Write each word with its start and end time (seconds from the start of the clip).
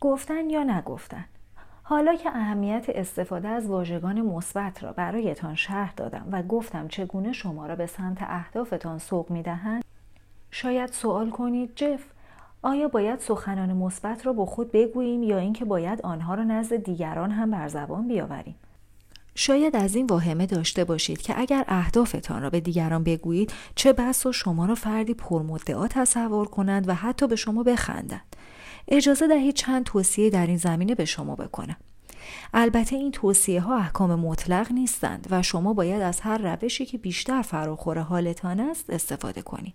گفتن 0.00 0.50
یا 0.50 0.62
نگفتن. 0.62 1.24
حالا 1.82 2.14
که 2.14 2.28
اهمیت 2.28 2.84
استفاده 2.88 3.48
از 3.48 3.66
واژگان 3.66 4.22
مثبت 4.22 4.84
را 4.84 4.92
برایتان 4.92 5.54
شرح 5.54 5.92
دادم 5.96 6.28
و 6.32 6.42
گفتم 6.42 6.88
چگونه 6.88 7.32
شما 7.32 7.66
را 7.66 7.76
به 7.76 7.86
سمت 7.86 8.18
اهدافتان 8.20 8.98
سوق 8.98 9.30
می‌دهند 9.30 9.84
شاید 10.50 10.90
سوال 10.92 11.30
کنید 11.30 11.72
جف 11.76 12.04
آیا 12.62 12.88
باید 12.88 13.20
سخنان 13.20 13.72
مثبت 13.72 14.26
را 14.26 14.32
با 14.32 14.46
خود 14.46 14.72
بگوییم 14.72 15.22
یا 15.22 15.38
اینکه 15.38 15.64
باید 15.64 16.02
آنها 16.02 16.34
را 16.34 16.44
نزد 16.44 16.76
دیگران 16.76 17.30
هم 17.30 17.50
بر 17.50 17.68
زبان 17.68 18.08
بیاوریم؟ 18.08 18.54
شاید 19.34 19.76
از 19.76 19.94
این 19.94 20.06
واهمه 20.06 20.46
داشته 20.46 20.84
باشید 20.84 21.22
که 21.22 21.40
اگر 21.40 21.64
اهدافتان 21.68 22.42
را 22.42 22.50
به 22.50 22.60
دیگران 22.60 23.04
بگویید 23.04 23.52
چه 23.74 23.92
بس 23.92 24.26
و 24.26 24.32
شما 24.32 24.66
را 24.66 24.74
فردی 24.74 25.14
پرمدعا 25.14 25.88
تصور 25.88 26.48
کنند 26.48 26.88
و 26.88 26.94
حتی 26.94 27.26
به 27.26 27.36
شما 27.36 27.62
بخندند. 27.62 28.35
اجازه 28.88 29.28
دهید 29.28 29.54
چند 29.54 29.84
توصیه 29.84 30.30
در 30.30 30.46
این 30.46 30.56
زمینه 30.56 30.94
به 30.94 31.04
شما 31.04 31.34
بکنم. 31.34 31.76
البته 32.54 32.96
این 32.96 33.12
توصیه 33.12 33.60
ها 33.60 33.76
احکام 33.76 34.14
مطلق 34.14 34.72
نیستند 34.72 35.26
و 35.30 35.42
شما 35.42 35.72
باید 35.72 36.02
از 36.02 36.20
هر 36.20 36.38
روشی 36.38 36.86
که 36.86 36.98
بیشتر 36.98 37.42
فراخور 37.42 37.98
حالتان 37.98 38.60
است 38.60 38.90
استفاده 38.90 39.42
کنید. 39.42 39.74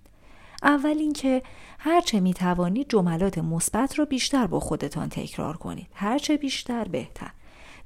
اول 0.64 0.98
اینکه 0.98 1.42
هرچه 1.80 2.20
می 2.20 2.34
توانید 2.34 2.90
جملات 2.90 3.38
مثبت 3.38 4.00
را 4.00 4.06
بیشتر 4.06 4.48
با 4.48 4.60
خودتان 4.60 5.10
تکرار 5.10 5.58
کنید. 5.58 5.88
هرچه 5.94 6.38
بیشتر 6.38 6.84
بهتر. 6.84 7.32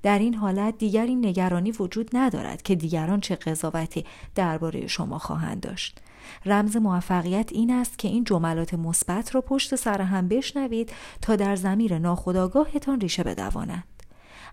در 0.03 0.19
این 0.19 0.33
حالت 0.33 0.77
دیگر 0.77 1.05
این 1.05 1.25
نگرانی 1.25 1.71
وجود 1.71 2.09
ندارد 2.13 2.61
که 2.61 2.75
دیگران 2.75 3.21
چه 3.21 3.35
قضاوتی 3.35 4.05
درباره 4.35 4.87
شما 4.87 5.19
خواهند 5.19 5.61
داشت. 5.61 6.01
رمز 6.45 6.77
موفقیت 6.77 7.49
این 7.51 7.71
است 7.71 7.99
که 7.99 8.07
این 8.07 8.23
جملات 8.23 8.73
مثبت 8.73 9.35
را 9.35 9.41
پشت 9.41 9.75
سر 9.75 10.01
هم 10.01 10.27
بشنوید 10.27 10.93
تا 11.21 11.35
در 11.35 11.55
زمیر 11.55 11.97
ناخودآگاهتان 11.97 12.99
ریشه 12.99 13.23
بدوانند. 13.23 13.83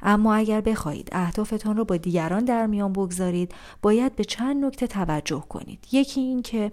اما 0.02 0.34
اگر 0.34 0.60
بخواهید 0.60 1.08
اهدافتان 1.12 1.76
را 1.76 1.84
با 1.84 1.96
دیگران 1.96 2.44
در 2.44 2.66
میان 2.66 2.92
بگذارید 2.92 3.54
باید 3.82 4.16
به 4.16 4.24
چند 4.24 4.64
نکته 4.64 4.86
توجه 4.86 5.44
کنید. 5.48 5.86
یکی 5.92 6.20
این 6.20 6.42
که 6.42 6.72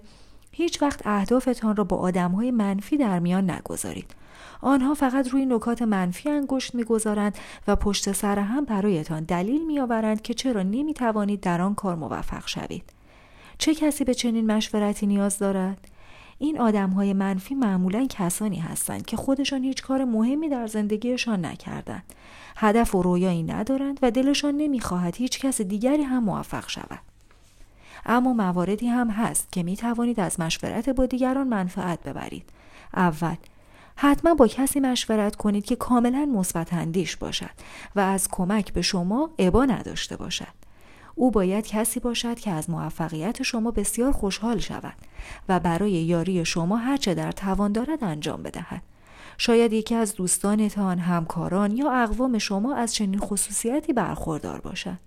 هیچ 0.52 0.82
وقت 0.82 1.06
اهدافتان 1.06 1.76
را 1.76 1.84
با 1.84 1.96
آدمهای 1.96 2.50
منفی 2.50 2.96
در 2.96 3.18
میان 3.18 3.50
نگذارید. 3.50 4.14
آنها 4.60 4.94
فقط 4.94 5.28
روی 5.28 5.46
نکات 5.46 5.82
منفی 5.82 6.30
انگشت 6.30 6.74
می‌گذارند 6.74 7.38
و 7.68 7.76
پشت 7.76 8.12
سر 8.12 8.38
هم 8.38 8.64
برایتان 8.64 9.24
دلیل 9.24 9.66
میآورند 9.66 10.22
که 10.22 10.34
چرا 10.34 10.62
نمی 10.62 10.94
توانید 10.94 11.40
در 11.40 11.60
آن 11.60 11.74
کار 11.74 11.94
موفق 11.94 12.46
شوید. 12.46 12.99
چه 13.60 13.74
کسی 13.74 14.04
به 14.04 14.14
چنین 14.14 14.46
مشورتی 14.46 15.06
نیاز 15.06 15.38
دارد؟ 15.38 15.88
این 16.38 16.60
آدم 16.60 16.90
های 16.90 17.12
منفی 17.12 17.54
معمولا 17.54 18.06
کسانی 18.10 18.58
هستند 18.58 19.06
که 19.06 19.16
خودشان 19.16 19.64
هیچ 19.64 19.82
کار 19.82 20.04
مهمی 20.04 20.48
در 20.48 20.66
زندگیشان 20.66 21.44
نکردند. 21.44 22.02
هدف 22.56 22.94
و 22.94 23.02
رویایی 23.02 23.42
ندارند 23.42 23.98
و 24.02 24.10
دلشان 24.10 24.56
نمی‌خواهد 24.56 25.16
هیچ 25.16 25.40
کس 25.40 25.60
دیگری 25.60 26.02
هم 26.02 26.24
موفق 26.24 26.68
شود. 26.68 26.98
اما 28.06 28.32
مواردی 28.32 28.86
هم 28.86 29.10
هست 29.10 29.52
که 29.52 29.62
می 29.62 29.76
توانید 29.76 30.20
از 30.20 30.40
مشورت 30.40 30.88
با 30.88 31.06
دیگران 31.06 31.48
منفعت 31.48 32.02
ببرید. 32.02 32.44
اول 32.94 33.36
حتما 33.96 34.34
با 34.34 34.46
کسی 34.46 34.80
مشورت 34.80 35.36
کنید 35.36 35.64
که 35.64 35.76
کاملا 35.76 36.24
مثبت 36.24 36.74
باشد 37.20 37.50
و 37.96 38.00
از 38.00 38.28
کمک 38.28 38.72
به 38.72 38.82
شما 38.82 39.30
عبا 39.38 39.64
نداشته 39.64 40.16
باشد. 40.16 40.59
او 41.14 41.30
باید 41.30 41.66
کسی 41.66 42.00
باشد 42.00 42.38
که 42.38 42.50
از 42.50 42.70
موفقیت 42.70 43.42
شما 43.42 43.70
بسیار 43.70 44.12
خوشحال 44.12 44.58
شود 44.58 44.94
و 45.48 45.60
برای 45.60 45.92
یاری 45.92 46.44
شما 46.44 46.76
هرچه 46.76 47.14
در 47.14 47.32
توان 47.32 47.72
دارد 47.72 48.04
انجام 48.04 48.42
بدهد 48.42 48.82
شاید 49.38 49.72
یکی 49.72 49.94
از 49.94 50.14
دوستانتان، 50.14 50.98
همکاران 50.98 51.76
یا 51.76 51.92
اقوام 51.92 52.38
شما 52.38 52.74
از 52.74 52.94
چنین 52.94 53.18
خصوصیتی 53.18 53.92
برخوردار 53.92 54.60
باشد. 54.60 54.98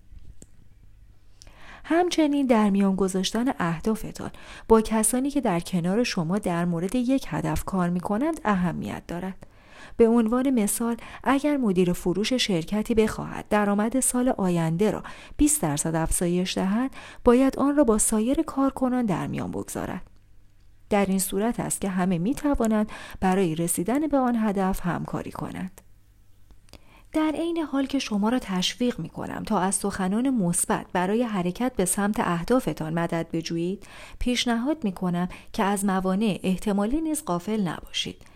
همچنین 1.85 2.47
در 2.47 2.69
میان 2.69 2.95
گذاشتن 2.95 3.45
اهدافتان 3.59 4.31
با 4.67 4.81
کسانی 4.81 5.29
که 5.29 5.41
در 5.41 5.59
کنار 5.59 6.03
شما 6.03 6.37
در 6.37 6.65
مورد 6.65 6.95
یک 6.95 7.25
هدف 7.29 7.63
کار 7.63 7.89
می 7.89 7.99
کنند 7.99 8.41
اهمیت 8.45 9.03
دارد. 9.07 9.47
به 9.97 10.07
عنوان 10.07 10.49
مثال 10.49 10.97
اگر 11.23 11.57
مدیر 11.57 11.93
فروش 11.93 12.33
شرکتی 12.33 12.93
بخواهد 12.93 13.45
درآمد 13.49 13.99
سال 13.99 14.29
آینده 14.29 14.91
را 14.91 15.03
20 15.37 15.61
درصد 15.61 15.95
افزایش 15.95 16.57
دهد 16.57 16.91
باید 17.23 17.59
آن 17.59 17.75
را 17.75 17.83
با 17.83 17.97
سایر 17.97 18.41
کارکنان 18.41 19.05
در 19.05 19.27
میان 19.27 19.51
بگذارد. 19.51 20.01
در 20.89 21.05
این 21.05 21.19
صورت 21.19 21.59
است 21.59 21.81
که 21.81 21.89
همه 21.89 22.17
می 22.17 22.35
توانند 22.35 22.91
برای 23.19 23.55
رسیدن 23.55 24.07
به 24.07 24.17
آن 24.17 24.35
هدف 24.35 24.79
همکاری 24.85 25.31
کنند. 25.31 25.81
در 27.13 27.31
عین 27.35 27.57
حال 27.57 27.85
که 27.85 27.99
شما 27.99 28.29
را 28.29 28.39
تشویق 28.39 28.99
می 28.99 29.09
کنم 29.09 29.43
تا 29.43 29.59
از 29.59 29.75
سخنان 29.75 30.29
مثبت 30.29 30.85
برای 30.93 31.23
حرکت 31.23 31.73
به 31.75 31.85
سمت 31.85 32.19
اهدافتان 32.19 32.93
مدد 32.93 33.27
بجویید 33.31 33.87
پیشنهاد 34.19 34.83
می 34.83 34.91
کنم 34.91 35.29
که 35.53 35.63
از 35.63 35.85
موانع 35.85 36.39
احتمالی 36.43 37.01
نیز 37.01 37.23
قافل 37.23 37.61
نباشید. 37.61 38.32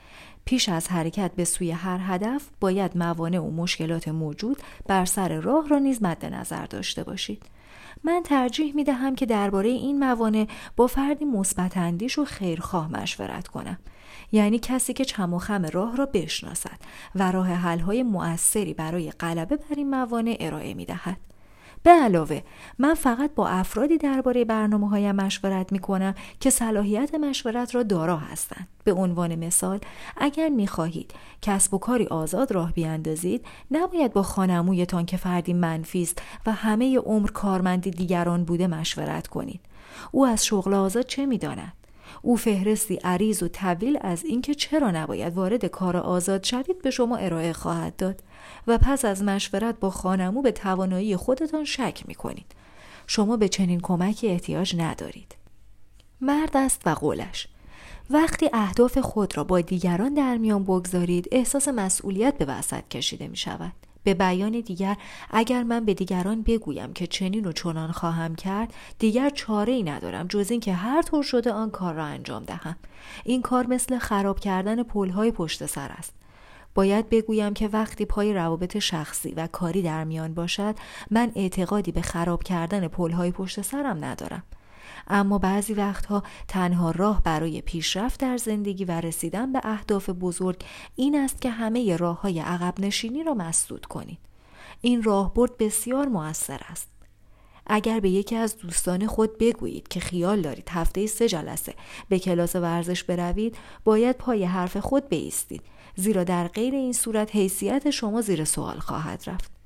پیش 0.48 0.70
از 0.70 0.88
حرکت 0.88 1.32
به 1.36 1.46
سوی 1.46 1.72
هر 1.72 2.00
هدف 2.02 2.50
باید 2.60 2.98
موانع 2.98 3.40
و 3.40 3.52
مشکلات 3.52 4.08
موجود 4.08 4.58
بر 4.88 5.06
سر 5.06 5.40
راه 5.40 5.68
را 5.68 5.80
نیز 5.80 6.04
مد 6.04 6.26
نظر 6.26 6.66
داشته 6.66 7.04
باشید 7.04 7.44
من 8.04 8.22
ترجیح 8.26 8.76
می 8.76 8.84
دهم 8.84 9.16
که 9.16 9.26
درباره 9.26 9.70
این 9.70 10.00
موانع 10.00 10.48
با 10.76 10.88
فردی 10.88 11.26
مثبت 11.26 11.78
اندیش 11.78 12.20
و 12.20 12.26
خیرخواه 12.26 12.92
مشورت 12.92 13.48
کنم 13.48 13.78
یعنی 14.32 14.60
کسی 14.60 14.94
که 14.94 15.06
چم 15.06 15.34
و 15.34 15.40
خم 15.40 15.66
راه 15.66 15.96
را 15.96 16.06
بشناسد 16.06 16.80
و 17.16 17.32
راه 17.32 17.48
حل‌های 17.48 18.04
مؤثری 18.04 18.74
برای 18.74 19.12
غلبه 19.12 19.56
بر 19.56 19.76
این 19.76 19.90
موانع 19.90 20.38
ارائه 20.40 20.74
می 20.74 20.86
دهد. 20.86 21.18
به 21.88 21.94
علاوه 21.94 22.42
من 22.80 22.94
فقط 22.94 23.32
با 23.36 23.48
افرادی 23.48 23.98
درباره 23.98 24.46
برنامه 24.46 24.90
هایم 24.90 25.16
مشورت 25.16 25.72
می 25.72 25.80
کنم 25.80 26.16
که 26.40 26.50
صلاحیت 26.50 27.16
مشورت 27.16 27.76
را 27.76 27.84
دارا 27.84 28.18
هستند. 28.18 28.68
به 28.84 28.94
عنوان 28.94 29.36
مثال 29.36 29.80
اگر 30.18 30.50
می 30.50 30.68
خواهید 30.68 31.12
کسب 31.42 31.74
و 31.74 31.78
کاری 31.78 32.06
آزاد 32.08 32.52
راه 32.52 32.74
بیاندازید 32.74 33.46
نباید 33.72 34.14
با 34.14 34.24
خانمویتان 34.24 35.06
که 35.06 35.18
فردی 35.18 35.54
منفی 35.54 36.02
است 36.02 36.22
و 36.46 36.52
همه 36.52 36.98
عمر 36.98 37.32
کارمندی 37.32 37.92
دیگران 37.92 38.44
بوده 38.44 38.68
مشورت 38.68 39.28
کنید. 39.28 39.60
او 40.12 40.26
از 40.26 40.46
شغل 40.46 40.74
آزاد 40.74 41.06
چه 41.06 41.26
می 41.26 41.38
داند؟ 41.38 41.74
او 42.22 42.38
فهرستی 42.38 42.96
عریض 42.96 43.44
و 43.44 43.48
طویل 43.48 43.98
از 44.02 44.26
اینکه 44.26 44.56
چرا 44.56 44.92
نباید 44.92 45.34
وارد 45.34 45.66
کار 45.66 45.98
آزاد 45.98 46.44
شوید 46.44 46.82
به 46.82 46.92
شما 46.92 47.18
ارائه 47.18 47.54
خواهد 47.54 47.96
داد 47.96 48.24
و 48.68 48.78
پس 48.78 49.06
از 49.06 49.24
مشورت 49.24 49.80
با 49.80 49.90
خانمو 49.90 50.42
به 50.42 50.52
توانایی 50.52 51.16
خودتان 51.16 51.66
شک 51.66 52.04
می 52.08 52.16
کنید. 52.16 52.56
شما 53.08 53.38
به 53.38 53.50
چنین 53.50 53.80
کمکی 53.80 54.28
احتیاج 54.28 54.76
ندارید. 54.78 55.36
مرد 56.22 56.58
است 56.58 56.82
و 56.86 56.90
قولش 56.90 57.48
وقتی 58.10 58.50
اهداف 58.54 58.98
خود 58.98 59.38
را 59.38 59.44
با 59.44 59.62
دیگران 59.62 60.14
در 60.14 60.38
میان 60.38 60.64
بگذارید 60.64 61.28
احساس 61.32 61.68
مسئولیت 61.68 62.38
به 62.38 62.46
وسط 62.46 62.88
کشیده 62.88 63.28
می 63.28 63.38
شود. 63.38 63.87
به 64.08 64.14
بیان 64.14 64.52
دیگر 64.52 64.98
اگر 65.32 65.64
من 65.64 65.86
به 65.86 65.94
دیگران 65.94 66.42
بگویم 66.42 66.94
که 66.94 67.08
چنین 67.08 67.46
و 67.46 67.52
چنان 67.52 67.92
خواهم 67.92 68.36
کرد 68.36 68.74
دیگر 69.00 69.30
چاره 69.30 69.74
ای 69.74 69.84
ندارم 69.84 70.28
جز 70.28 70.52
اینکه 70.52 70.74
هر 70.74 71.02
طور 71.02 71.24
شده 71.24 71.52
آن 71.52 71.72
کار 71.72 71.94
را 71.94 72.06
انجام 72.06 72.44
دهم. 72.44 72.76
این 73.24 73.42
کار 73.42 73.68
مثل 73.68 73.98
خراب 73.98 74.40
کردن 74.40 74.84
پلهای 74.84 75.32
پشت 75.32 75.66
سر 75.66 75.92
است. 75.92 76.14
باید 76.76 77.10
بگویم 77.10 77.54
که 77.54 77.68
وقتی 77.68 78.06
پای 78.06 78.34
روابط 78.34 78.78
شخصی 78.78 79.32
و 79.32 79.48
کاری 79.48 79.82
در 79.82 80.04
میان 80.04 80.34
باشد 80.34 80.76
من 81.12 81.32
اعتقادی 81.36 81.92
به 81.92 82.02
خراب 82.02 82.44
کردن 82.44 82.88
پلهای 82.88 83.32
پشت 83.32 83.62
سرم 83.62 84.06
ندارم. 84.06 84.44
اما 85.08 85.38
بعضی 85.38 85.74
وقتها 85.74 86.24
تنها 86.48 86.92
راه 86.92 87.24
برای 87.24 87.62
پیشرفت 87.62 88.20
در 88.20 88.38
زندگی 88.38 88.86
و 88.86 88.92
رسیدن 88.92 89.52
به 89.52 89.62
اهداف 89.64 90.10
بزرگ 90.10 90.64
این 90.96 91.16
است 91.16 91.42
که 91.42 91.50
همه 91.50 91.98
راه 91.98 92.22
های 92.22 92.40
عقب 92.40 92.74
نشینی 92.80 93.24
را 93.24 93.34
مسدود 93.34 93.86
کنید. 93.86 94.20
این 94.82 95.04
راهبرد 95.04 95.58
بسیار 95.58 96.08
موثر 96.08 96.62
است. 96.70 96.88
اگر 97.70 98.00
به 98.00 98.10
یکی 98.10 98.36
از 98.36 98.58
دوستان 98.58 99.08
خود 99.08 99.38
بگویید 99.38 99.88
که 99.88 100.00
خیال 100.00 100.42
دارید 100.42 100.70
هفته 100.70 101.08
سه 101.08 101.28
جلسه 101.28 101.74
به 102.10 102.20
کلاس 102.20 102.56
ورزش 102.56 103.04
بروید 103.04 103.58
باید 103.84 104.18
پای 104.18 104.44
حرف 104.44 104.78
خود 104.78 105.10
بیستید 105.10 105.62
زیرا 105.96 106.24
در 106.24 106.48
غیر 106.48 106.74
این 106.74 106.94
صورت 106.94 107.36
حیثیت 107.36 107.90
شما 107.90 108.22
زیر 108.22 108.46
سوال 108.46 108.80
خواهد 108.80 109.24
رفت 109.28 109.57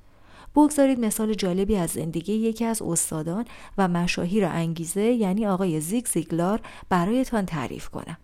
بگذارید 0.56 1.00
مثال 1.00 1.34
جالبی 1.34 1.76
از 1.76 1.90
زندگی 1.90 2.34
یکی 2.34 2.66
از 2.66 2.82
استادان 2.82 3.46
و 3.78 3.88
مشاهیر 3.88 4.46
انگیزه 4.46 5.02
یعنی 5.02 5.48
آقای 5.48 5.80
زیگ 5.82 6.06
زیگلار 6.06 6.62
برایتان 6.90 7.46
تعریف 7.46 7.90
کنم. 7.90 8.18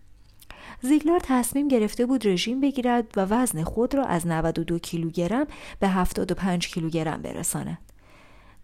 زیگلار 0.82 1.20
تصمیم 1.24 1.68
گرفته 1.68 2.06
بود 2.06 2.26
رژیم 2.26 2.60
بگیرد 2.60 3.04
و 3.16 3.24
وزن 3.24 3.64
خود 3.64 3.94
را 3.94 4.04
از 4.04 4.26
92 4.26 4.78
کیلوگرم 4.78 5.46
به 5.80 5.88
75 5.88 6.68
کیلوگرم 6.68 7.22
برساند. 7.22 7.78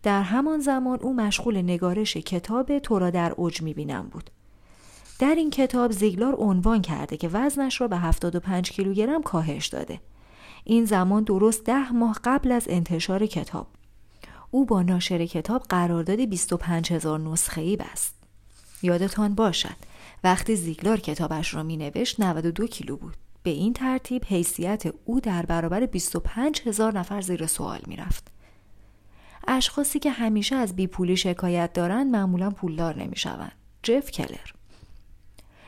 در 0.03 0.23
همان 0.23 0.61
زمان 0.61 0.99
او 1.01 1.15
مشغول 1.15 1.57
نگارش 1.57 2.17
کتاب 2.17 2.79
تو 2.79 2.99
را 2.99 3.11
در 3.11 3.33
اوج 3.33 3.63
می‌بینم 3.63 4.09
بود. 4.13 4.31
در 5.19 5.35
این 5.35 5.51
کتاب 5.51 5.93
زیگلار 5.93 6.35
عنوان 6.35 6.83
کرده 6.83 7.17
که 7.17 7.29
وزنش 7.29 7.81
را 7.81 7.89
به 7.89 7.97
75 7.97 8.71
کیلوگرم 8.71 9.23
کاهش 9.23 9.67
داده. 9.67 10.01
این 10.65 10.85
زمان 10.85 11.25
درست 11.25 11.65
ده 11.65 11.93
ماه 11.93 12.21
قبل 12.25 12.53
از 12.53 12.67
انتشار 12.69 13.27
کتاب 13.27 13.67
او 14.51 14.67
با 14.67 14.83
ناشر 14.83 15.27
کتاب 15.27 15.63
قرارداد 15.63 16.21
25 16.21 16.93
هزار 16.93 17.21
نسخه 17.21 17.61
ای 17.61 17.77
بست 17.77 18.15
یادتان 18.83 19.35
باشد 19.35 19.77
وقتی 20.25 20.57
زیگلار 20.57 21.01
کتابش 21.01 21.55
را 21.55 21.63
می 21.63 21.77
نوشت 21.77 22.21
92 22.21 22.67
کیلو 22.67 22.97
بود 22.97 23.17
به 23.43 23.51
این 23.51 23.73
ترتیب 23.73 24.25
حیثیت 24.25 24.83
او 25.05 25.21
در 25.21 25.47
برابر 25.47 25.87
25 25.87 26.63
هزار 26.67 26.99
نفر 26.99 27.21
زیر 27.21 27.47
سوال 27.47 27.81
می 27.87 27.97
رفت. 27.97 28.29
اشخاصی 29.49 29.99
که 29.99 30.11
همیشه 30.11 30.57
از 30.57 30.77
بیپولی 30.77 31.17
شکایت 31.17 31.73
دارند 31.73 32.13
معمولا 32.13 32.51
پولدار 32.51 32.99
نمی 32.99 33.17
شوند. 33.17 33.53
جف 33.83 34.11
کلر 34.11 34.51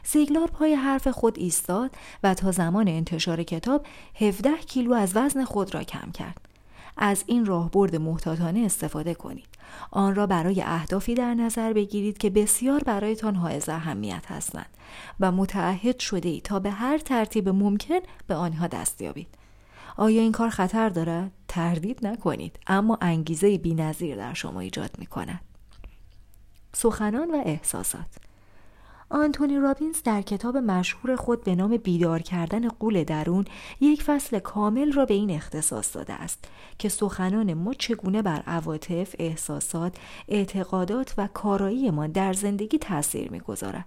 سیگلار 0.08 0.47
پای 0.47 0.75
حرف 0.75 1.08
خود 1.08 1.38
ایستاد 1.38 1.91
و 2.23 2.35
تا 2.35 2.50
زمان 2.50 2.88
انتشار 2.88 3.43
کتاب 3.43 3.87
17 4.20 4.56
کیلو 4.56 4.93
از 4.93 5.17
وزن 5.17 5.44
خود 5.44 5.75
را 5.75 5.82
کم 5.82 6.11
کرد. 6.11 6.41
از 6.97 7.25
این 7.26 7.47
راهبرد 7.47 7.97
محتاطانه 7.97 8.61
استفاده 8.61 9.14
کنید. 9.14 9.47
آن 9.91 10.14
را 10.14 10.26
برای 10.26 10.62
اهدافی 10.62 11.14
در 11.14 11.35
نظر 11.35 11.73
بگیرید 11.73 12.19
که 12.19 12.31
بسیار 12.31 12.81
برایتان 12.81 13.35
حائز 13.35 13.69
اهمیت 13.69 14.26
هستند 14.29 14.70
و 15.20 15.32
متعهد 15.32 15.99
شده 15.99 16.29
ای 16.29 16.41
تا 16.41 16.58
به 16.58 16.70
هر 16.70 16.99
ترتیب 16.99 17.49
ممکن 17.49 18.00
به 18.26 18.35
آنها 18.35 18.67
دست 18.67 19.03
یابید. 19.03 19.29
آیا 19.97 20.23
این 20.23 20.32
کار 20.32 20.49
خطر 20.50 20.88
دارد؟ 20.88 21.32
تردید 21.49 22.06
نکنید 22.06 22.58
اما 22.67 22.99
انگیزه 23.00 23.58
بینظیر 23.58 24.17
در 24.17 24.35
شما 24.35 24.61
ایجاد 24.61 24.91
می 24.99 25.06
کند. 25.06 25.41
سخنان 26.75 27.31
و 27.31 27.43
احساسات 27.44 28.26
آنتونی 29.11 29.58
رابینز 29.58 30.03
در 30.03 30.23
کتاب 30.23 30.56
مشهور 30.56 31.17
خود 31.17 31.44
به 31.44 31.55
نام 31.55 31.76
بیدار 31.76 32.23
کردن 32.23 32.69
قول 32.69 33.05
درون 33.05 33.44
یک 33.81 34.03
فصل 34.03 34.38
کامل 34.38 34.93
را 34.93 35.05
به 35.05 35.14
این 35.14 35.31
اختصاص 35.31 35.97
داده 35.97 36.12
است 36.12 36.44
که 36.79 36.88
سخنان 36.88 37.55
ما 37.55 37.75
چگونه 37.75 38.23
بر 38.23 38.43
عواطف، 38.47 39.14
احساسات، 39.19 39.97
اعتقادات 40.29 41.14
و 41.19 41.29
کارایی 41.35 41.91
ما 41.91 42.06
در 42.06 42.32
زندگی 42.32 42.79
تاثیر 42.79 43.32
می‌گذارد. 43.32 43.87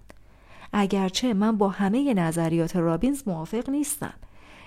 اگرچه 0.72 1.34
من 1.34 1.56
با 1.56 1.68
همه 1.68 2.14
نظریات 2.14 2.76
رابینز 2.76 3.22
موافق 3.26 3.70
نیستم. 3.70 4.14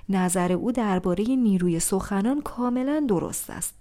نظر 0.10 0.52
او 0.52 0.72
درباره 0.72 1.24
نیروی 1.24 1.80
سخنان 1.80 2.42
کاملا 2.42 3.06
درست 3.08 3.50
است. 3.50 3.76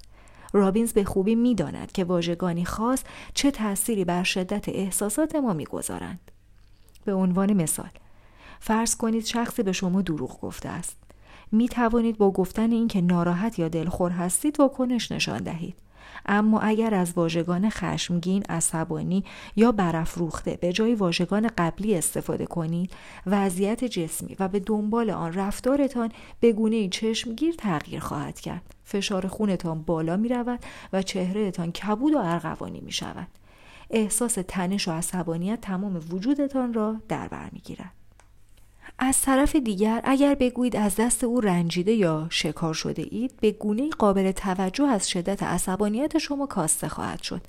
رابینز 0.53 0.93
به 0.93 1.05
خوبی 1.05 1.35
می‌داند 1.35 1.93
که 1.93 2.05
واژگانی 2.05 2.65
خاص 2.65 3.03
چه 3.35 3.51
تأثیری 3.51 4.05
بر 4.05 4.23
شدت 4.23 4.69
احساسات 4.69 5.35
ما 5.35 5.53
می‌گذارند. 5.53 6.32
به 7.05 7.15
عنوان 7.15 7.53
مثال 7.53 7.91
فرض 8.61 8.97
کنید 8.97 9.25
شخصی 9.25 9.63
به 9.63 9.73
شما 9.73 10.03
دروغ 10.03 10.41
گفته 10.41 10.69
است 10.69 10.97
می 11.53 11.69
توانید 11.69 12.19
با 12.19 12.31
گفتن 12.31 12.73
اینکه 12.73 13.01
ناراحت 13.01 13.59
یا 13.59 13.69
دلخور 13.69 14.11
هستید 14.11 14.61
واکنش 14.61 15.13
نشان 15.13 15.43
دهید 15.43 15.75
اما 16.27 16.61
اگر 16.61 16.95
از 16.95 17.13
واژگان 17.17 17.71
خشمگین، 17.71 18.43
عصبانی 18.49 19.25
یا 19.57 19.73
برافروخته 19.73 20.59
به 20.61 20.73
جای 20.73 20.95
واژگان 20.95 21.51
قبلی 21.59 21.95
استفاده 21.95 22.47
کنید، 22.47 22.93
وضعیت 23.27 23.85
جسمی 23.85 24.37
و 24.39 24.49
به 24.49 24.61
دنبال 24.61 25.11
آن 25.11 25.33
رفتارتان 25.33 26.13
به 26.41 26.53
گونه 26.53 26.89
چشمگیر 26.89 27.55
تغییر 27.55 28.01
خواهد 28.01 28.41
کرد. 28.41 28.75
فشار 28.85 29.27
خونتان 29.27 29.83
بالا 29.83 30.17
می 30.17 30.29
رود 30.29 30.61
و 30.93 31.03
چهرهتان 31.03 31.73
کبود 31.73 32.15
و 32.15 32.19
ارغوانی 32.19 32.81
می 32.81 32.93
شود. 32.93 33.27
احساس 33.93 34.39
تنش 34.49 34.89
و 34.89 34.91
عصبانیت 34.91 35.61
تمام 35.61 36.01
وجودتان 36.11 36.75
را 36.75 36.97
در 37.09 37.29
بر 37.29 37.49
می‌گیرد 37.53 37.93
از 38.99 39.23
طرف 39.23 39.57
دیگر 39.57 40.01
اگر 40.05 40.35
بگویید 40.35 40.77
از 40.77 40.97
دست 40.97 41.25
او 41.25 41.41
رنجیده 41.41 41.93
یا 41.93 42.27
شکار 42.31 42.75
شده 42.75 43.07
اید 43.11 43.35
به 43.41 43.51
گونه 43.51 43.91
قابل 43.91 44.33
توجه 44.33 44.85
از 44.85 45.11
شدت 45.11 45.43
عصبانیت 45.43 46.19
شما 46.19 46.47
کاسته 46.47 46.89
خواهد 46.89 47.23
شد 47.23 47.41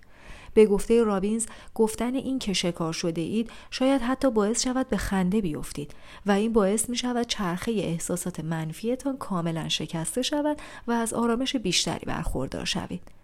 به 0.53 0.65
گفته 0.65 1.03
رابینز 1.03 1.45
گفتن 1.75 2.15
این 2.15 2.39
که 2.39 2.53
شکار 2.53 2.93
شده 2.93 3.21
اید 3.21 3.49
شاید 3.71 4.01
حتی 4.01 4.31
باعث 4.31 4.63
شود 4.63 4.89
به 4.89 4.97
خنده 4.97 5.41
بیفتید 5.41 5.91
و 6.25 6.31
این 6.31 6.53
باعث 6.53 6.89
می 6.89 6.97
شود 6.97 7.27
چرخه 7.27 7.71
احساسات 7.71 8.39
منفیتان 8.39 9.17
کاملا 9.17 9.69
شکسته 9.69 10.21
شود 10.21 10.57
و 10.87 10.91
از 10.91 11.13
آرامش 11.13 11.55
بیشتری 11.55 12.05
برخوردار 12.05 12.65
شوید. 12.65 13.22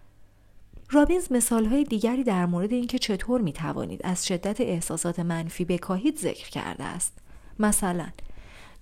رابینز 0.92 1.32
مثالهای 1.32 1.84
دیگری 1.84 2.24
در 2.24 2.46
مورد 2.46 2.72
اینکه 2.72 2.98
چطور 2.98 3.40
می 3.40 3.52
توانید 3.52 4.00
از 4.04 4.26
شدت 4.26 4.60
احساسات 4.60 5.20
منفی 5.20 5.64
بکاهید 5.64 6.18
ذکر 6.18 6.50
کرده 6.50 6.84
است. 6.84 7.18
مثلا 7.58 8.06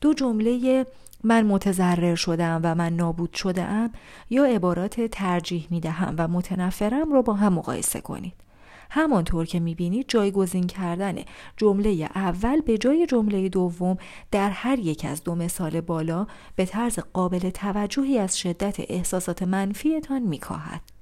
دو 0.00 0.14
جمله 0.14 0.86
من 1.24 1.46
متضرر 1.46 2.14
شدم 2.14 2.60
و 2.64 2.74
من 2.74 2.96
نابود 2.96 3.34
شده 3.34 3.62
ام 3.62 3.92
یا 4.30 4.44
عبارات 4.44 5.00
ترجیح 5.00 5.66
می 5.70 5.80
دهم 5.80 6.14
و 6.18 6.28
متنفرم 6.28 7.12
را 7.12 7.22
با 7.22 7.34
هم 7.34 7.52
مقایسه 7.52 8.00
کنید. 8.00 8.34
همانطور 8.90 9.46
که 9.46 9.60
بینید 9.60 10.08
جایگزین 10.08 10.66
کردن 10.66 11.16
جمله 11.56 12.08
اول 12.14 12.60
به 12.60 12.78
جای 12.78 13.06
جمله 13.06 13.48
دوم 13.48 13.96
در 14.30 14.50
هر 14.50 14.78
یک 14.78 15.04
از 15.04 15.24
دو 15.24 15.34
مثال 15.34 15.80
بالا 15.80 16.26
به 16.56 16.66
طرز 16.66 16.98
قابل 16.98 17.50
توجهی 17.50 18.18
از 18.18 18.38
شدت 18.38 18.76
احساسات 18.78 19.42
منفیتان 19.42 20.22
میکاهد. 20.22 20.97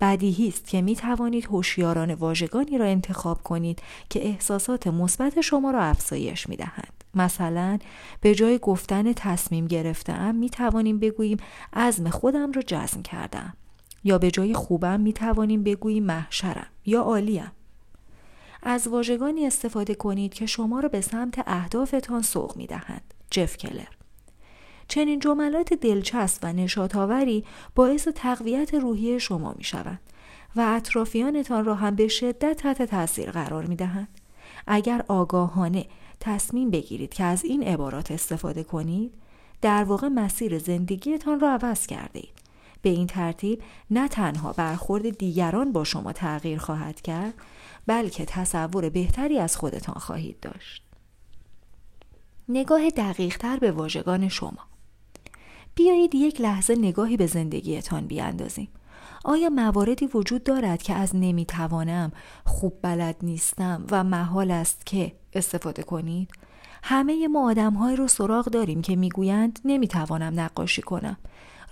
بدیهی 0.00 0.48
است 0.48 0.68
که 0.68 0.82
می 0.82 0.96
توانید 0.96 1.44
هوشیاران 1.44 2.14
واژگانی 2.14 2.78
را 2.78 2.86
انتخاب 2.86 3.42
کنید 3.42 3.82
که 4.10 4.26
احساسات 4.26 4.86
مثبت 4.86 5.40
شما 5.40 5.70
را 5.70 5.82
افزایش 5.82 6.48
می 6.48 6.56
دهند. 6.56 7.04
مثلا 7.14 7.78
به 8.20 8.34
جای 8.34 8.58
گفتن 8.58 9.12
تصمیم 9.12 9.66
گرفتم 9.66 10.34
می 10.34 10.50
توانیم 10.50 10.98
بگوییم 10.98 11.38
عزم 11.72 12.10
خودم 12.10 12.52
را 12.52 12.62
جزم 12.62 13.02
کردم 13.02 13.52
یا 14.04 14.18
به 14.18 14.30
جای 14.30 14.54
خوبم 14.54 15.00
می 15.00 15.12
توانیم 15.12 15.62
بگوییم 15.62 16.04
محشرم 16.04 16.66
یا 16.86 17.02
عالیم 17.02 17.52
از 18.62 18.88
واژگانی 18.88 19.46
استفاده 19.46 19.94
کنید 19.94 20.34
که 20.34 20.46
شما 20.46 20.80
را 20.80 20.88
به 20.88 21.00
سمت 21.00 21.34
اهدافتان 21.46 22.22
سوق 22.22 22.56
می 22.56 22.66
دهند. 22.66 23.14
جف 23.30 23.56
کلر 23.56 23.88
چنین 24.88 25.18
جملات 25.18 25.74
دلچسب 25.74 26.40
و 26.42 26.52
نشاطآوری 26.52 27.44
باعث 27.74 28.08
تقویت 28.08 28.74
روحی 28.74 29.20
شما 29.20 29.54
می 29.58 29.64
شوند 29.64 30.00
و 30.56 30.60
اطرافیانتان 30.76 31.64
را 31.64 31.74
هم 31.74 31.94
به 31.94 32.08
شدت 32.08 32.56
تحت 32.56 32.82
تاثیر 32.82 33.30
قرار 33.30 33.66
می 33.66 33.76
دهند. 33.76 34.08
اگر 34.66 35.04
آگاهانه 35.08 35.86
تصمیم 36.20 36.70
بگیرید 36.70 37.14
که 37.14 37.24
از 37.24 37.44
این 37.44 37.62
عبارات 37.62 38.10
استفاده 38.10 38.64
کنید 38.64 39.14
در 39.60 39.84
واقع 39.84 40.08
مسیر 40.08 40.58
زندگیتان 40.58 41.40
را 41.40 41.50
عوض 41.50 41.86
کرده 41.86 42.18
اید. 42.18 42.38
به 42.82 42.90
این 42.90 43.06
ترتیب 43.06 43.62
نه 43.90 44.08
تنها 44.08 44.52
برخورد 44.52 45.18
دیگران 45.18 45.72
با 45.72 45.84
شما 45.84 46.12
تغییر 46.12 46.58
خواهد 46.58 47.00
کرد 47.00 47.34
بلکه 47.86 48.24
تصور 48.24 48.88
بهتری 48.88 49.38
از 49.38 49.56
خودتان 49.56 49.94
خواهید 49.94 50.40
داشت. 50.40 50.82
نگاه 52.48 52.90
دقیقتر 52.90 53.56
به 53.56 53.72
واژگان 53.72 54.28
شما 54.28 54.68
بیایید 55.78 56.14
یک 56.14 56.40
لحظه 56.40 56.74
نگاهی 56.74 57.16
به 57.16 57.26
زندگیتان 57.26 58.06
بیاندازیم. 58.06 58.68
آیا 59.24 59.48
مواردی 59.48 60.06
وجود 60.06 60.44
دارد 60.44 60.82
که 60.82 60.94
از 60.94 61.16
نمی‌توانم، 61.16 62.12
خوب 62.44 62.78
بلد 62.82 63.16
نیستم 63.22 63.84
و 63.90 64.04
محال 64.04 64.50
است 64.50 64.86
که 64.86 65.12
استفاده 65.32 65.82
کنید؟ 65.82 66.30
همه 66.82 67.28
ما 67.28 67.50
آدمهایی 67.50 67.96
رو 67.96 68.08
سراغ 68.08 68.44
داریم 68.44 68.82
که 68.82 68.96
می‌گویند 68.96 69.58
نمی‌توانم 69.64 70.40
نقاشی 70.40 70.82
کنم. 70.82 71.16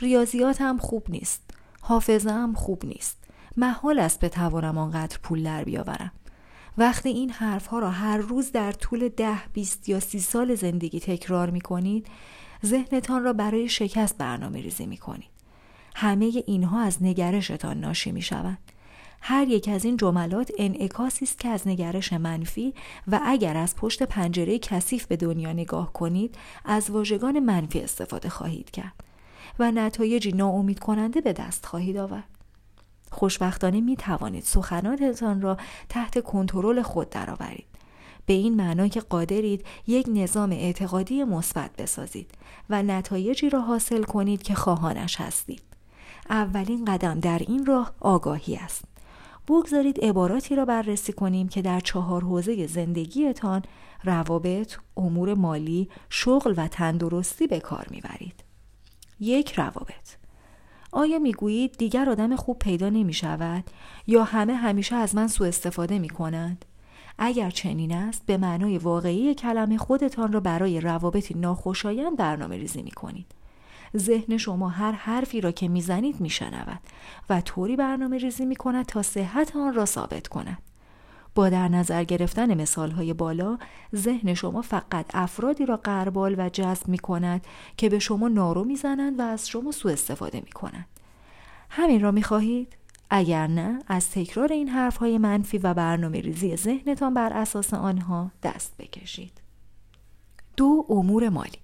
ریاضیات 0.00 0.60
هم 0.60 0.78
خوب 0.78 1.04
نیست. 1.08 1.50
حافظه 1.80 2.30
هم 2.30 2.54
خوب 2.54 2.84
نیست. 2.84 3.18
محال 3.56 3.98
است 3.98 4.20
بتوانم 4.20 4.78
آنقدر 4.78 5.18
پول 5.22 5.42
در 5.42 5.64
بیاورم. 5.64 6.12
وقتی 6.78 7.08
این 7.08 7.30
حرفها 7.30 7.78
را 7.78 7.90
هر 7.90 8.16
روز 8.16 8.52
در 8.52 8.72
طول 8.72 9.08
ده، 9.08 9.38
بیست 9.52 9.88
یا 9.88 10.00
سی 10.00 10.20
سال 10.20 10.54
زندگی 10.54 11.00
تکرار 11.00 11.50
می 11.50 11.60
کنید 11.60 12.06
ذهنتان 12.64 13.24
را 13.24 13.32
برای 13.32 13.68
شکست 13.68 14.18
برنامه 14.18 14.60
ریزی 14.60 14.86
می 14.86 14.96
کنید. 14.96 15.30
همه 15.94 16.42
اینها 16.46 16.80
از 16.80 17.02
نگرشتان 17.02 17.80
ناشی 17.80 18.12
می 18.12 18.22
شود. 18.22 18.58
هر 19.20 19.48
یک 19.48 19.68
از 19.68 19.84
این 19.84 19.96
جملات 19.96 20.52
انعکاسی 20.58 21.24
است 21.24 21.38
که 21.38 21.48
از 21.48 21.68
نگرش 21.68 22.12
منفی 22.12 22.74
و 23.06 23.20
اگر 23.24 23.56
از 23.56 23.76
پشت 23.76 24.02
پنجره 24.02 24.58
کثیف 24.58 25.06
به 25.06 25.16
دنیا 25.16 25.52
نگاه 25.52 25.92
کنید 25.92 26.34
از 26.64 26.90
واژگان 26.90 27.40
منفی 27.40 27.80
استفاده 27.80 28.28
خواهید 28.28 28.70
کرد 28.70 29.04
و 29.58 29.70
نتایجی 29.70 30.32
ناامید 30.32 30.78
کننده 30.78 31.20
به 31.20 31.32
دست 31.32 31.66
خواهید 31.66 31.96
آورد. 31.96 32.24
خوشبختانه 33.10 33.80
می 33.80 33.96
توانید 33.96 34.42
سخناتتان 34.42 35.42
را 35.42 35.56
تحت 35.88 36.22
کنترل 36.22 36.82
خود 36.82 37.10
درآورید. 37.10 37.66
به 38.26 38.34
این 38.34 38.54
معنا 38.54 38.88
که 38.88 39.00
قادرید 39.00 39.66
یک 39.86 40.06
نظام 40.08 40.52
اعتقادی 40.52 41.24
مثبت 41.24 41.70
بسازید 41.78 42.30
و 42.70 42.82
نتایجی 42.82 43.50
را 43.50 43.60
حاصل 43.60 44.02
کنید 44.02 44.42
که 44.42 44.54
خواهانش 44.54 45.20
هستید. 45.20 45.62
اولین 46.30 46.84
قدم 46.84 47.20
در 47.20 47.38
این 47.38 47.66
راه 47.66 47.92
آگاهی 48.00 48.56
است. 48.56 48.84
بگذارید 49.48 50.04
عباراتی 50.04 50.56
را 50.56 50.64
بررسی 50.64 51.12
کنیم 51.12 51.48
که 51.48 51.62
در 51.62 51.80
چهار 51.80 52.24
حوزه 52.24 52.66
زندگیتان 52.66 53.62
روابط، 54.04 54.76
امور 54.96 55.34
مالی، 55.34 55.88
شغل 56.10 56.54
و 56.56 56.68
تندرستی 56.68 57.46
به 57.46 57.60
کار 57.60 57.86
می‌برید. 57.90 58.44
یک 59.20 59.52
روابط 59.52 60.16
آیا 60.92 61.18
می‌گویید 61.18 61.76
دیگر 61.78 62.10
آدم 62.10 62.36
خوب 62.36 62.58
پیدا 62.58 62.88
نمی 62.88 63.12
شود 63.12 63.64
یا 64.06 64.24
همه 64.24 64.54
همیشه 64.54 64.96
از 64.96 65.14
من 65.14 65.28
سوء 65.28 65.48
استفاده 65.48 65.98
می 65.98 66.08
کنند؟ 66.08 66.64
اگر 67.18 67.50
چنین 67.50 67.92
است 67.92 68.26
به 68.26 68.36
معنای 68.36 68.78
واقعی 68.78 69.34
کلمه 69.34 69.78
خودتان 69.78 70.32
را 70.32 70.40
برای 70.40 70.80
روابطی 70.80 71.34
ناخوشایند 71.34 72.16
برنامه 72.16 72.56
ریزی 72.56 72.82
می 72.82 72.90
کنید. 72.90 73.26
ذهن 73.96 74.36
شما 74.36 74.68
هر 74.68 74.92
حرفی 74.92 75.40
را 75.40 75.52
که 75.52 75.68
می‌زنید 75.68 76.20
میشنود 76.20 76.80
و 77.30 77.40
طوری 77.40 77.76
برنامه 77.76 78.18
ریزی 78.18 78.44
می 78.44 78.56
کند 78.56 78.86
تا 78.86 79.02
صحت 79.02 79.56
آن 79.56 79.74
را 79.74 79.84
ثابت 79.84 80.28
کند. 80.28 80.58
با 81.34 81.48
در 81.48 81.68
نظر 81.68 82.04
گرفتن 82.04 82.60
مثال 82.60 82.90
های 82.90 83.12
بالا 83.12 83.58
ذهن 83.94 84.34
شما 84.34 84.62
فقط 84.62 85.06
افرادی 85.14 85.66
را 85.66 85.76
قربال 85.76 86.34
و 86.38 86.48
جذب 86.48 86.88
می 86.88 86.98
کند 86.98 87.46
که 87.76 87.88
به 87.88 87.98
شما 87.98 88.28
نارو 88.28 88.64
می 88.64 88.76
زنند 88.76 89.18
و 89.18 89.22
از 89.22 89.48
شما 89.48 89.72
سوء 89.72 89.92
استفاده 89.92 90.40
می 90.40 90.50
کنند. 90.50 90.86
همین 91.70 92.00
را 92.00 92.10
می 92.10 92.22
خواهید؟ 92.22 92.76
اگر 93.10 93.46
نه 93.46 93.78
از 93.88 94.10
تکرار 94.10 94.52
این 94.52 94.68
حرف 94.68 94.96
های 94.96 95.18
منفی 95.18 95.58
و 95.58 95.74
برنامه 95.74 96.20
ریزی 96.20 96.56
ذهنتان 96.56 97.14
بر 97.14 97.32
اساس 97.32 97.74
آنها 97.74 98.30
دست 98.42 98.74
بکشید. 98.78 99.32
دو 100.56 100.86
امور 100.88 101.28
مالی 101.28 101.58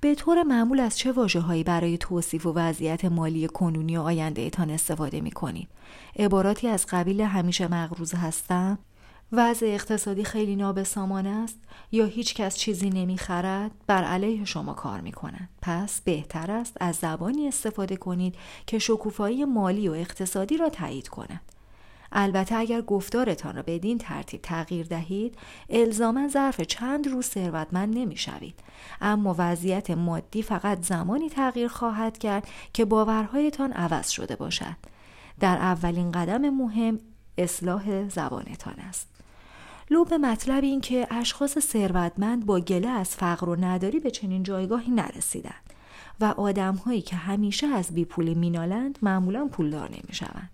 به 0.00 0.14
طور 0.14 0.42
معمول 0.42 0.80
از 0.80 0.98
چه 0.98 1.12
واجه 1.12 1.40
هایی 1.40 1.64
برای 1.64 1.98
توصیف 1.98 2.46
و 2.46 2.52
وضعیت 2.52 3.04
مالی 3.04 3.48
کنونی 3.48 3.96
و 3.96 4.00
آینده 4.00 4.50
استفاده 4.58 5.20
می 5.20 5.30
کنید؟ 5.30 5.68
عباراتی 6.18 6.68
از 6.68 6.86
قبیل 6.86 7.20
همیشه 7.20 7.68
مغروز 7.68 8.14
هستم 8.14 8.78
وضع 9.32 9.66
اقتصادی 9.66 10.24
خیلی 10.24 10.56
نابسامان 10.56 11.26
است 11.26 11.58
یا 11.92 12.04
هیچ 12.04 12.34
کس 12.34 12.56
چیزی 12.56 12.90
نمی‌خرد 12.90 13.70
بر 13.86 14.04
علیه 14.04 14.44
شما 14.44 14.72
کار 14.72 15.00
می 15.00 15.12
کنند. 15.12 15.48
پس 15.62 16.00
بهتر 16.00 16.50
است 16.50 16.76
از 16.80 16.96
زبانی 16.96 17.48
استفاده 17.48 17.96
کنید 17.96 18.34
که 18.66 18.78
شکوفایی 18.78 19.44
مالی 19.44 19.88
و 19.88 19.92
اقتصادی 19.92 20.56
را 20.56 20.68
تایید 20.68 21.08
کند. 21.08 21.40
البته 22.12 22.54
اگر 22.54 22.80
گفتارتان 22.80 23.56
را 23.56 23.62
بدین 23.66 23.98
ترتیب 23.98 24.42
تغییر 24.42 24.86
دهید 24.86 25.38
الزاما 25.70 26.28
ظرف 26.28 26.60
چند 26.60 27.08
روز 27.08 27.26
ثروتمند 27.26 27.98
نمی‌شوید 27.98 28.60
اما 29.00 29.34
وضعیت 29.38 29.90
مادی 29.90 30.42
فقط 30.42 30.82
زمانی 30.82 31.30
تغییر 31.30 31.68
خواهد 31.68 32.18
کرد 32.18 32.48
که 32.72 32.84
باورهایتان 32.84 33.72
عوض 33.72 34.08
شده 34.08 34.36
باشد 34.36 34.76
در 35.40 35.56
اولین 35.56 36.12
قدم 36.12 36.50
مهم 36.50 36.98
اصلاح 37.38 38.08
زبانتان 38.08 38.74
است 38.74 39.15
لوب 39.90 40.14
مطلب 40.14 40.64
این 40.64 40.80
که 40.80 41.06
اشخاص 41.10 41.58
ثروتمند 41.58 42.46
با 42.46 42.60
گله 42.60 42.88
از 42.88 43.08
فقر 43.08 43.48
و 43.48 43.56
نداری 43.64 44.00
به 44.00 44.10
چنین 44.10 44.42
جایگاهی 44.42 44.92
نرسیدند 44.92 45.72
و 46.20 46.24
آدمهایی 46.24 47.02
که 47.02 47.16
همیشه 47.16 47.66
از 47.66 47.94
بیپولی 47.94 48.34
مینالند 48.34 48.98
معمولا 49.02 49.46
پولدار 49.46 49.90
نمی‌شوند. 49.90 50.50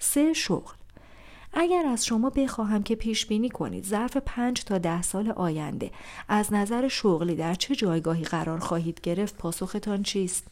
سه 0.00 0.32
شغل. 0.32 0.72
اگر 1.52 1.86
از 1.86 2.06
شما 2.06 2.30
بخواهم 2.30 2.82
که 2.82 2.94
پیش 2.94 3.26
بینی 3.26 3.48
کنید 3.48 3.84
ظرف 3.84 4.16
پنج 4.16 4.64
تا 4.64 4.78
ده 4.78 5.02
سال 5.02 5.30
آینده 5.30 5.90
از 6.28 6.52
نظر 6.52 6.88
شغلی 6.88 7.34
در 7.34 7.54
چه 7.54 7.74
جایگاهی 7.74 8.24
قرار 8.24 8.58
خواهید 8.58 9.00
گرفت 9.00 9.36
پاسختان 9.36 10.02
چیست؟ 10.02 10.46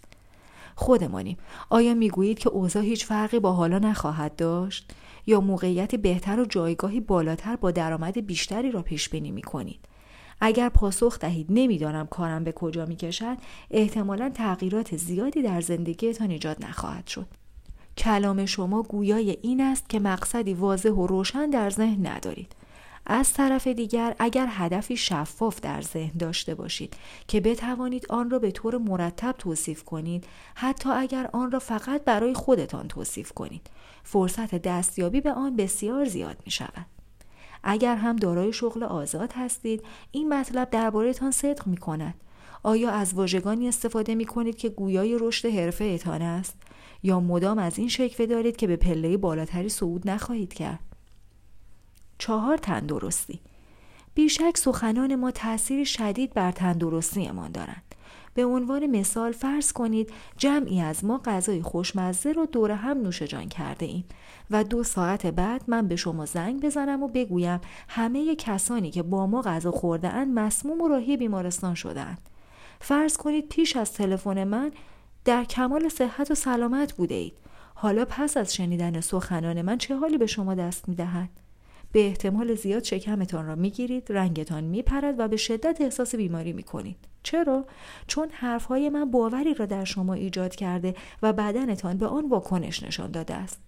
خودمانیم. 0.75 1.37
آیا 1.71 1.95
می‌گویید 1.95 2.39
که 2.39 2.49
اوضاع 2.49 2.83
هیچ 2.83 3.07
فرقی 3.07 3.39
با 3.39 3.53
حالا 3.53 3.79
نخواهد 3.79 4.37
داشت؟ 4.37 4.93
یا 5.27 5.41
موقعیت 5.41 5.95
بهتر 5.95 6.41
و 6.41 6.45
جایگاهی 6.45 7.01
بالاتر 7.01 7.57
با 7.57 7.71
درآمد 7.71 8.27
بیشتری 8.27 8.71
را 8.71 8.83
پیش 8.83 9.09
بینی 9.09 9.31
می 9.31 9.43
کنید 9.43 9.89
اگر 10.41 10.69
پاسخ 10.69 11.19
دهید 11.19 11.47
نمی‌دانم 11.51 12.07
کارم 12.07 12.45
به 12.45 12.53
کجا 12.53 12.87
می 12.87 12.97
کشد 12.97 13.37
احتمالا 13.71 14.31
تغییرات 14.35 14.97
زیادی 14.97 15.43
در 15.43 15.61
زندگیتان 15.61 16.31
ایجاد 16.31 16.65
نخواهد 16.65 17.07
شد. 17.07 17.27
کلام 17.99 18.47
شما 18.47 18.83
گویای 18.83 19.37
این 19.43 19.61
است 19.61 19.89
که 19.89 20.01
مقصدی 20.01 20.55
واضح 20.55 20.91
و 20.91 21.07
روشن 21.07 21.51
در 21.51 21.71
ذهن 21.71 22.07
ندارید. 22.07 22.53
از 23.07 23.33
طرف 23.33 23.67
دیگر 23.67 24.17
اگر 24.19 24.47
هدفی 24.51 24.97
شفاف 24.97 25.61
در 25.61 25.81
ذهن 25.81 26.19
داشته 26.19 26.55
باشید 26.55 26.95
که 27.29 27.41
بتوانید 27.41 28.07
آن 28.09 28.31
را 28.31 28.39
به 28.39 28.51
طور 28.51 28.79
مرتب 28.79 29.35
توصیف 29.39 29.85
کنید 29.85 30.27
حتی 30.55 30.91
اگر 30.91 31.31
آن 31.33 31.51
را 31.51 31.59
فقط 31.59 32.05
برای 32.05 32.35
خودتان 32.35 32.89
توصیف 32.89 33.33
کنید. 33.33 33.71
فرصت 34.03 34.55
دستیابی 34.55 35.21
به 35.21 35.33
آن 35.33 35.57
بسیار 35.57 36.05
زیاد 36.05 36.37
می 36.45 36.51
شود 36.51 36.87
اگر 37.65 37.97
هم 37.97 38.17
دارای 38.17 38.53
شغل 38.53 38.83
آزاد 38.83 39.33
هستید 39.33 39.83
این 40.11 40.35
مطلب 40.35 40.71
دربارهتان 40.71 41.31
صدق 41.31 41.67
می 41.67 41.77
کند 41.77 42.15
آیا 42.63 42.91
از 42.91 43.15
واژگانی 43.15 43.69
استفاده 43.69 44.15
می 44.15 44.25
کنید 44.25 44.57
که 44.57 44.69
گویای 44.69 45.19
رشد 45.21 45.49
حرفه 45.49 45.85
ایتان 45.85 46.23
است؟ 46.23 46.57
یا 47.03 47.21
مدام 47.21 47.59
از 47.59 47.79
این 47.79 47.89
شکوه 47.89 48.27
دارید 48.27 48.57
که 48.57 48.67
به 48.67 48.77
پله 48.77 49.17
بالاتری 49.17 49.69
صعود 49.69 50.11
نخواهید 50.11 50.55
کرد؟ 50.55 50.92
چهار 52.23 52.57
تندرستی 52.57 53.41
بیشک 54.15 54.57
سخنان 54.57 55.15
ما 55.15 55.31
تأثیر 55.31 55.85
شدید 55.85 56.35
بر 56.35 56.53
تندرستیمان 56.53 57.53
دارند 57.53 57.95
به 58.35 58.45
عنوان 58.45 58.87
مثال 58.87 59.33
فرض 59.33 59.73
کنید 59.73 60.13
جمعی 60.37 60.81
از 60.81 61.05
ما 61.05 61.21
غذای 61.25 61.63
خوشمزه 61.63 62.33
رو 62.33 62.47
دور 62.47 62.71
هم 62.71 62.99
نوش 62.99 63.23
جان 63.23 63.49
کرده 63.49 63.87
ایم 63.87 64.05
و 64.51 64.65
دو 64.65 64.85
ساعت 64.85 65.27
بعد 65.27 65.63
من 65.69 65.89
به 65.89 65.97
شما 65.97 66.27
زنگ 66.27 66.63
بزنم 66.63 67.03
و 67.03 67.09
بگویم 67.09 67.61
همه 67.89 68.37
کسانی 68.37 68.91
که 68.91 69.03
با 69.03 69.27
ما 69.27 69.43
غذا 69.43 69.71
خورده 69.71 70.09
اند 70.09 70.39
مسموم 70.39 70.81
و 70.81 70.89
راهی 70.89 71.17
بیمارستان 71.17 71.75
شدند. 71.75 72.19
فرض 72.81 73.17
کنید 73.17 73.49
پیش 73.49 73.77
از 73.77 73.93
تلفن 73.93 74.45
من 74.45 74.71
در 75.25 75.45
کمال 75.45 75.89
صحت 75.89 76.31
و 76.31 76.35
سلامت 76.35 76.93
بوده 76.93 77.15
اید. 77.15 77.35
حالا 77.75 78.05
پس 78.05 78.37
از 78.37 78.55
شنیدن 78.55 79.01
سخنان 79.01 79.63
من 79.63 79.79
چه 79.79 79.97
حالی 79.97 80.19
به 80.19 80.27
شما 80.27 80.55
دست 80.55 80.89
می 80.89 80.95
دهد؟ 80.95 81.29
به 81.93 82.07
احتمال 82.07 82.55
زیاد 82.55 82.85
شکمتان 82.85 83.47
را 83.47 83.55
می‌گیرید 83.55 84.13
رنگتان 84.13 84.65
میپرد 84.65 85.15
و 85.19 85.29
به 85.29 85.37
شدت 85.37 85.81
احساس 85.81 86.15
بیماری 86.15 86.53
می‌کنید. 86.53 86.97
چرا؟ 87.23 87.65
چون 88.07 88.29
حرفهای 88.33 88.89
من 88.89 89.11
باوری 89.11 89.55
را 89.55 89.67
در 89.67 89.85
شما 89.85 90.15
ایجاد 90.15 90.55
کرده 90.55 90.95
و 91.23 91.33
بدنتان 91.33 91.99
به 91.99 92.07
آن 92.07 92.29
واکنش 92.29 92.83
نشان 92.83 93.11
داده 93.11 93.35
است. 93.35 93.61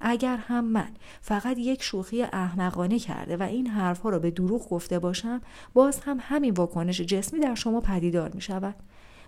اگر 0.00 0.36
هم 0.36 0.64
من 0.64 0.90
فقط 1.20 1.58
یک 1.58 1.82
شوخی 1.82 2.22
احمقانه 2.22 2.98
کرده 2.98 3.36
و 3.36 3.42
این 3.42 3.66
حرفها 3.66 4.10
را 4.10 4.18
به 4.18 4.30
دروغ 4.30 4.68
گفته 4.68 4.98
باشم 4.98 5.40
باز 5.74 6.00
هم 6.00 6.18
همین 6.20 6.54
واکنش 6.54 7.00
جسمی 7.00 7.40
در 7.40 7.54
شما 7.54 7.80
پدیدار 7.80 8.30
می 8.34 8.40
شود 8.40 8.74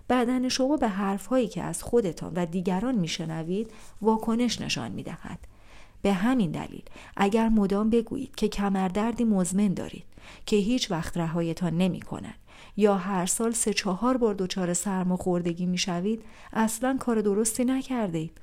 بدن 0.09 0.49
شما 0.49 0.77
به 0.77 0.87
حرفهایی 0.87 1.47
که 1.47 1.63
از 1.63 1.83
خودتان 1.83 2.33
و 2.35 2.45
دیگران 2.45 2.95
میشنوید 2.95 3.71
واکنش 4.01 4.61
نشان 4.61 4.91
می 4.91 5.03
دهد. 5.03 5.39
به 6.05 6.13
همین 6.13 6.51
دلیل 6.51 6.83
اگر 7.17 7.49
مدام 7.49 7.89
بگویید 7.89 8.35
که 8.35 8.47
کمردردی 8.47 9.23
مزمن 9.23 9.73
دارید 9.73 10.03
که 10.45 10.55
هیچ 10.55 10.91
وقت 10.91 11.17
رهایتان 11.17 11.77
نمی 11.77 12.01
کند 12.01 12.35
یا 12.77 12.95
هر 12.95 13.25
سال 13.25 13.51
سه 13.51 13.73
چهار 13.73 14.17
بار 14.17 14.33
دچار 14.33 14.73
سرماخوردگی 14.73 15.65
می 15.65 15.77
شوید 15.77 16.23
اصلا 16.53 16.97
کار 16.99 17.21
درستی 17.21 17.65
نکرده 17.65 18.17
اید. 18.17 18.37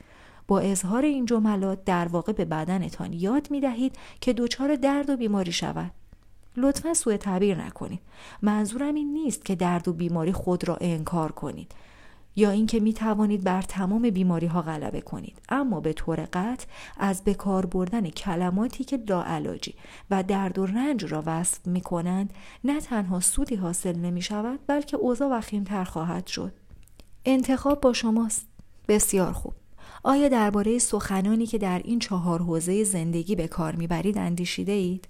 با 0.49 0.61
اظهار 0.61 1.05
این 1.05 1.27
جملات 1.27 1.85
در 1.85 2.09
واقع 2.09 2.33
به 2.33 2.45
بدنتان 2.45 3.13
یاد 3.13 3.51
می 3.51 3.61
دهید 3.61 3.97
که 4.21 4.33
دچار 4.33 4.77
درد 4.77 5.11
و 5.11 5.17
بیماری 5.17 5.53
شود. 5.53 5.91
لطفا 6.57 6.95
سوء 6.95 7.17
تعبیر 7.17 7.65
نکنید. 7.65 8.01
منظورم 8.43 8.95
این 8.95 9.13
نیست 9.13 9.45
که 9.45 9.55
درد 9.55 9.89
و 9.89 9.93
بیماری 9.93 10.33
خود 10.33 10.69
را 10.69 10.79
انکار 10.81 11.33
کنید. 11.33 11.73
یا 12.37 12.51
اینکه 12.51 12.81
می 12.81 12.93
توانید 12.93 13.45
بر 13.45 13.63
تمام 13.63 14.11
بیماری 14.11 14.47
ها 14.47 14.63
غلبه 14.63 15.01
کنید. 15.01 15.39
اما 15.49 15.81
به 15.81 15.93
طور 15.93 16.29
قطع 16.33 16.67
از 16.99 17.25
بکار 17.25 17.67
بردن 17.67 18.11
کلماتی 18.11 18.85
که 18.85 18.97
لاعلاجی 19.09 19.75
و 20.11 20.23
درد 20.23 20.59
و 20.59 20.67
رنج 20.67 21.05
را 21.05 21.23
وصف 21.27 21.67
می 21.67 21.81
کنند 21.81 22.33
نه 22.65 22.81
تنها 22.81 23.21
سودی 23.21 23.55
حاصل 23.55 23.97
نمی 23.97 24.23
شود 24.23 24.61
بلکه 24.67 24.97
اوضاع 24.97 25.29
وخیمتر 25.39 25.85
خواهد 25.85 26.27
شد. 26.27 26.53
انتخاب 27.25 27.81
با 27.81 27.93
شماست. 27.93 28.47
بسیار 28.89 29.33
خوب. 29.33 29.53
آیا 30.05 30.29
درباره 30.29 30.79
سخنانی 30.79 31.47
که 31.47 31.59
در 31.59 31.81
این 31.85 31.99
چهار 31.99 32.43
حوزه 32.43 32.85
زندگی 32.85 33.35
به 33.35 33.49
کار 33.49 33.77
می‌برید 33.77 34.19
اندیشیده 34.19 34.73
اید؟ 34.73 35.09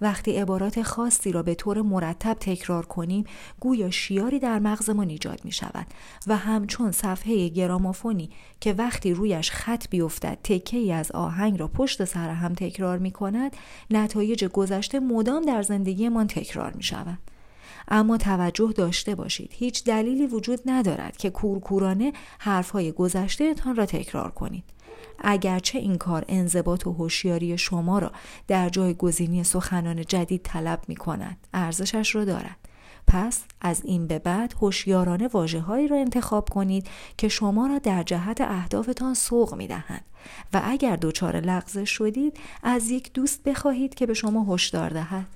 وقتی 0.00 0.36
عبارات 0.36 0.82
خاصی 0.82 1.32
را 1.32 1.42
به 1.42 1.54
طور 1.54 1.82
مرتب 1.82 2.36
تکرار 2.40 2.86
کنیم 2.86 3.24
گویا 3.60 3.90
شیاری 3.90 4.38
در 4.38 4.58
مغزمان 4.58 5.08
ایجاد 5.08 5.40
می 5.44 5.52
شود 5.52 5.86
و 6.26 6.36
همچون 6.36 6.92
صفحه 6.92 7.48
گرامافونی 7.48 8.30
که 8.60 8.72
وقتی 8.72 9.14
رویش 9.14 9.50
خط 9.50 9.88
بیفتد 9.90 10.38
تکه 10.44 10.76
ای 10.76 10.92
از 10.92 11.12
آهنگ 11.12 11.60
را 11.60 11.68
پشت 11.68 12.04
سر 12.04 12.30
هم 12.30 12.54
تکرار 12.54 12.98
می 12.98 13.10
کند 13.10 13.56
نتایج 13.90 14.44
گذشته 14.44 15.00
مدام 15.00 15.44
در 15.44 15.62
زندگیمان 15.62 16.26
تکرار 16.26 16.72
می 16.72 16.82
شود. 16.82 17.18
اما 17.90 18.16
توجه 18.16 18.72
داشته 18.72 19.14
باشید 19.14 19.50
هیچ 19.54 19.84
دلیلی 19.84 20.26
وجود 20.26 20.60
ندارد 20.66 21.16
که 21.16 21.30
کورکورانه 21.30 22.12
حرفهای 22.38 22.92
گذشتهتان 22.92 23.76
را 23.76 23.86
تکرار 23.86 24.30
کنید 24.30 24.64
اگرچه 25.18 25.78
این 25.78 25.98
کار 25.98 26.24
انضباط 26.28 26.86
و 26.86 26.92
هوشیاری 26.92 27.58
شما 27.58 27.98
را 27.98 28.12
در 28.48 28.68
جای 28.68 28.94
گزینی 28.94 29.44
سخنان 29.44 30.04
جدید 30.04 30.40
طلب 30.44 30.80
می 30.88 30.96
کند 30.96 31.36
ارزشش 31.54 32.14
را 32.14 32.24
دارد 32.24 32.56
پس 33.06 33.44
از 33.60 33.84
این 33.84 34.06
به 34.06 34.18
بعد 34.18 34.54
هوشیارانه 34.62 35.28
واژههایی 35.28 35.88
را 35.88 35.96
انتخاب 35.96 36.48
کنید 36.48 36.86
که 37.16 37.28
شما 37.28 37.66
را 37.66 37.78
در 37.78 38.02
جهت 38.02 38.40
اهدافتان 38.40 39.14
سوق 39.14 39.54
می 39.54 39.66
دهند 39.66 40.04
و 40.52 40.60
اگر 40.64 40.96
دچار 40.96 41.40
لغزش 41.40 41.90
شدید 41.90 42.36
از 42.62 42.90
یک 42.90 43.12
دوست 43.12 43.42
بخواهید 43.42 43.94
که 43.94 44.06
به 44.06 44.14
شما 44.14 44.54
هشدار 44.54 44.90
دهد. 44.90 45.26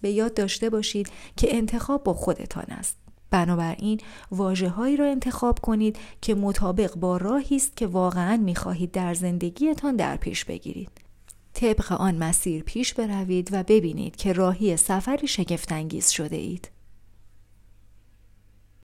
به 0.00 0.10
یاد 0.10 0.34
داشته 0.34 0.70
باشید 0.70 1.10
که 1.36 1.56
انتخاب 1.56 2.04
با 2.04 2.14
خودتان 2.14 2.66
است. 2.68 3.03
بنابراین 3.34 4.00
واجه 4.30 4.68
هایی 4.68 4.96
را 4.96 5.06
انتخاب 5.06 5.58
کنید 5.58 5.98
که 6.20 6.34
مطابق 6.34 6.94
با 6.94 7.16
راهی 7.16 7.56
است 7.56 7.76
که 7.76 7.86
واقعا 7.86 8.36
می 8.36 8.54
خواهید 8.54 8.90
در 8.90 9.14
زندگیتان 9.14 9.96
در 9.96 10.16
پیش 10.16 10.44
بگیرید. 10.44 10.90
طبق 11.54 11.92
آن 11.92 12.14
مسیر 12.14 12.62
پیش 12.62 12.94
بروید 12.94 13.48
و 13.52 13.62
ببینید 13.62 14.16
که 14.16 14.32
راهی 14.32 14.76
سفری 14.76 15.26
شگفتانگیز 15.26 16.08
شده 16.08 16.36
اید. 16.36 16.73